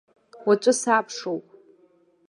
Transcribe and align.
Уаҵәы 0.47 0.73
сабшоуп. 0.81 1.45